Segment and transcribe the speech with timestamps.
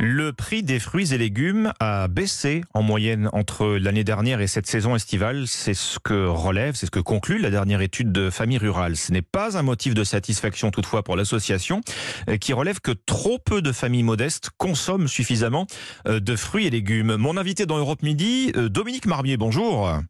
[0.00, 4.68] Le prix des fruits et légumes a baissé en moyenne entre l'année dernière et cette
[4.68, 5.48] saison estivale.
[5.48, 8.96] C'est ce que relève, c'est ce que conclut la dernière étude de Famille Rurale.
[8.96, 11.80] Ce n'est pas un motif de satisfaction toutefois pour l'association
[12.28, 15.66] euh, qui relève que trop peu de familles modestes consomment suffisamment
[16.06, 17.16] euh, de fruits et légumes.
[17.16, 20.00] Mon invité dans Europe Midi, euh, Dominique Marmier, bonjour.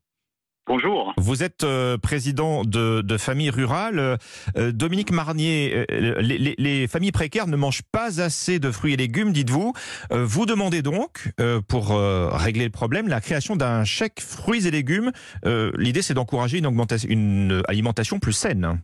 [0.69, 1.15] Bonjour.
[1.17, 4.19] Vous êtes euh, président de, de famille rurale.
[4.59, 8.97] Euh, Dominique Marnier, euh, les, les, familles précaires ne mangent pas assez de fruits et
[8.99, 9.73] légumes, dites-vous.
[10.11, 11.33] vous demandez donc,
[11.69, 15.11] pour régler le problème, la création d'un chèque fruits et légumes.
[15.45, 18.83] L'idée, c'est d'encourager une, augmentation, une alimentation plus saine.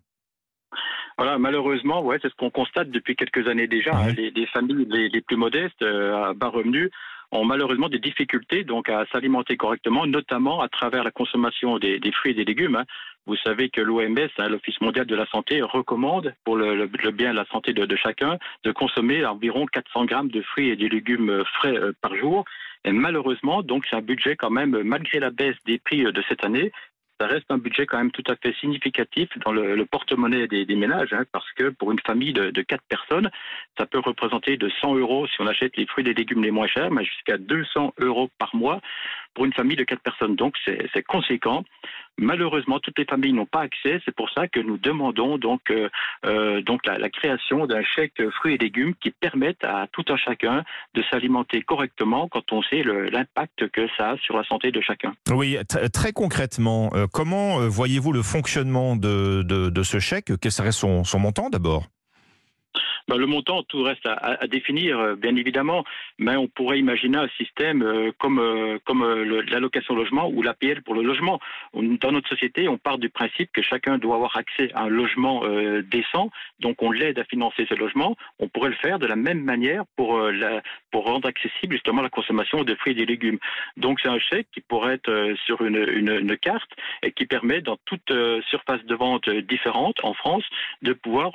[1.19, 3.95] Voilà, malheureusement, ouais, c'est ce qu'on constate depuis quelques années déjà.
[3.95, 4.13] Hein.
[4.17, 6.91] les, les, familles les, les, plus modestes, à bas revenus,
[7.33, 12.35] ont malheureusement des difficultés à s'alimenter correctement, notamment à travers la consommation des, fruits et
[12.35, 12.77] des légumes.
[12.77, 12.85] Hein.
[13.27, 17.37] Vous savez que l'OMS, hein, l'Office mondial de la santé, recommande pour le, bien de
[17.37, 21.77] la santé de, chacun de consommer environ 400 grammes de fruits et des légumes frais
[21.77, 22.45] euh, par jour.
[22.85, 26.23] Et malheureusement, donc c'est un budget quand même, malgré la baisse des prix euh, de
[26.29, 26.71] cette année,
[27.21, 31.13] ça reste un budget quand même tout à fait significatif dans le, porte-monnaie des, ménages,
[31.13, 33.31] hein, parce que pour une famille de, 4 personnes,
[33.79, 36.67] ça peut représenter de 100 euros si on achète les fruits et légumes les moins
[36.67, 38.81] chers, mais jusqu'à 200 euros par mois
[39.35, 40.37] pour une famille de 4 personnes.
[40.37, 41.65] Donc c'est conséquent.
[42.19, 44.01] Malheureusement, toutes les familles n'ont pas accès.
[44.05, 45.89] C'est pour ça que nous demandons donc, euh,
[46.25, 51.03] euh, la, création d'un chèque fruits et légumes qui permette à tout un chacun de
[51.11, 55.13] s'alimenter correctement quand on sait l'impact que ça a sur la santé de chacun.
[55.31, 55.57] Oui,
[55.93, 60.33] très concrètement, euh, comment voyez-vous le fonctionnement de, ce chèque?
[60.41, 61.89] Quel serait son montant d'abord?
[63.07, 65.85] Ben, le montant, tout reste à, à, définir, euh, bien évidemment,
[66.19, 69.05] mais on pourrait imaginer un système euh, comme, euh, comme
[69.51, 71.39] l'allocation logement ou l'APL pour le logement.
[71.75, 75.43] dans notre société, on part du principe que chacun doit avoir accès à un logement
[75.83, 76.31] décent,
[76.61, 78.17] donc on l'aide à financer ce logement.
[78.39, 82.09] On pourrait le faire de la même manière pour, la, pour rendre accessible justement la
[82.09, 83.39] consommation de fruits et de légumes.
[83.77, 86.71] Donc c'est un chèque qui pourrait être sur une, une, une, carte
[87.03, 88.13] et qui permet dans toute
[88.49, 90.45] surface de vente différente en France
[90.83, 91.33] de pouvoir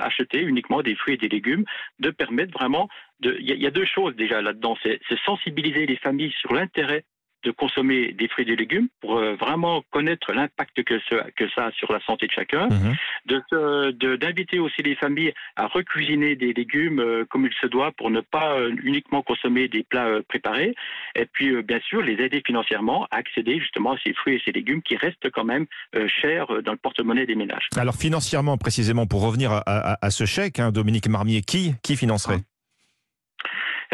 [0.00, 1.64] acheter uniquement des fruits et des légumes,
[1.98, 2.88] de permettre vraiment.
[3.20, 4.76] Il y, a deux choses déjà là-dedans.
[4.82, 7.04] C'est sensibiliser les familles sur l'intérêt
[7.46, 10.94] de consommer des fruits et des légumes pour euh, vraiment connaître l'impact que,
[11.30, 14.16] que ça a sur la santé de chacun, mhm.
[14.16, 18.20] d'inviter aussi les familles à recuisiner des légumes euh, comme il se doit pour ne
[18.20, 20.74] pas euh, uniquement consommer des plats préparés,
[21.14, 24.52] et puis bien sûr les aider financièrement à accéder justement à ces fruits et ces
[24.52, 25.66] légumes qui restent quand même
[26.08, 27.68] chers dans le porte-monnaie des ménages.
[27.76, 32.40] Alors financièrement précisément, pour revenir à, ce chèque, hein, Dominique Marmier, qui, qui financerait?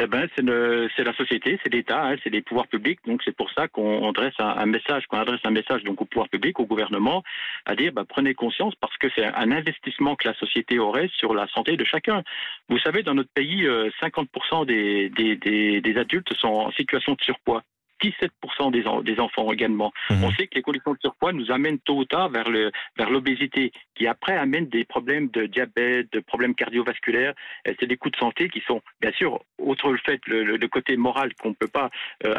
[0.02, 2.98] Eh ben, c'est la société, c'est l'État, hein, c'est les pouvoirs publics.
[3.06, 6.28] Donc c'est pour ça qu'on adresse un, message, qu'on adresse un message donc au pouvoir
[6.28, 7.22] public, au gouvernement,
[7.66, 11.34] à dire bah, prenez conscience parce que c'est un investissement que la société aurait sur
[11.34, 12.22] la santé de chacun.
[12.68, 17.62] Vous savez, dans notre pays, 50% euh, des adultes sont en situation de surpoids.
[18.02, 19.92] 17% des, des enfants également.
[20.10, 20.24] Mhm.
[20.24, 23.10] On sait que les conditions de surpoids nous amènent tôt ou tard vers le vers
[23.10, 27.34] l'obésité, qui après amène des problèmes de diabète, de problèmes cardiovasculaires.
[27.64, 30.96] C'est des coûts de santé qui sont, bien sûr, outre le fait le, le, côté
[30.96, 31.90] moral qu'on ne peut pas
[32.26, 32.34] euh,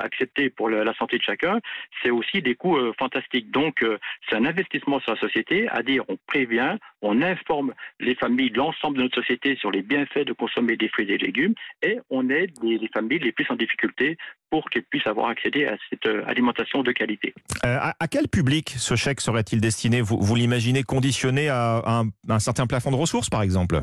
[0.00, 1.60] accepter pour la santé de chacun,
[2.02, 3.50] c'est aussi des coûts euh, fantastiques.
[3.50, 3.98] Donc, euh,
[4.28, 8.98] c'est un investissement sur la société, à dire on prévient, on informe les familles, l'ensemble
[8.98, 12.28] de notre société sur les bienfaits de consommer des fruits et des légumes, et on
[12.30, 14.16] aide les, les familles les plus en difficulté
[14.50, 17.34] pour qu'elles puissent avoir accédé à cette euh, alimentation de qualité.
[17.64, 20.00] Euh, à, quel public ce chèque serait-il destiné?
[20.00, 23.80] Vous, vous l'imaginez conditionné à un, un certain plafond de ressources, par exemple?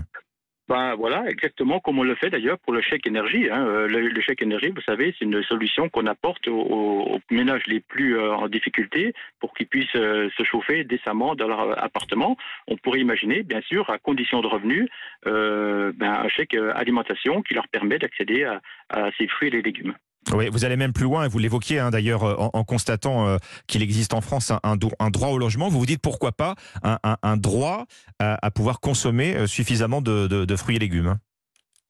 [0.68, 3.47] Ben voilà, exactement comme on le fait d'ailleurs pour le chèque énergie.
[3.52, 3.68] Hein.
[3.68, 8.19] Euh, le, chèque énergie, vous savez, c'est une solution qu'on apporte aux, ménages les plus
[8.19, 12.35] en difficulté pour qu'ils puissent se chauffer décemment dans leur appartement.
[12.68, 14.88] On pourrait imaginer, bien sûr, à condition de revenus,
[15.24, 19.94] ben, un chèque alimentation qui leur permet d'accéder à, à ces fruits et les légumes.
[20.34, 23.38] Oui, vous allez même plus loin, vous l'évoquiez hein, d'ailleurs euh, en, constatant euh,
[23.68, 25.69] qu'il existe en France un, droit au logement.
[25.69, 27.86] Vous vous dites pourquoi pas un, droit
[28.19, 31.18] à, pouvoir consommer euh, suffisamment de, fruits et légumes.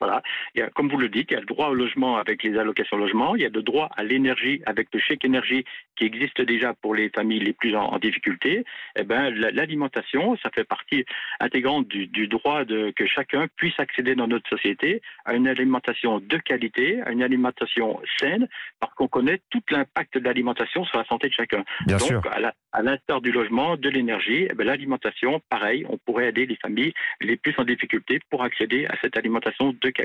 [0.05, 0.21] Voilà.
[0.53, 2.43] Il y a, comme vous le dites, il y a le droit au logement avec
[2.43, 5.65] les allocations logement, il y a le droit à l'énergie avec le chèque énergie
[5.95, 8.65] qui existe déjà pour les familles les plus en, difficulté.
[8.97, 11.05] Eh ben, l'alimentation, ça fait partie
[11.39, 16.19] intégrante du, du droit de, que chacun puisse accéder dans notre société à une alimentation
[16.19, 18.47] de qualité, à une alimentation saine,
[18.79, 21.63] parce qu'on connaît tout l'impact de l'alimentation sur la santé de chacun.
[21.87, 22.21] Bien Donc, sûr.
[22.31, 22.39] à
[22.81, 27.37] l'instar du logement, de l'énergie, eh ben, l'alimentation, pareil, on pourrait aider les familles les
[27.37, 30.03] plus en difficulté pour accéder à cette alimentation de qualité.